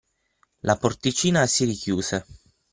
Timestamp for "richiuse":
1.63-2.25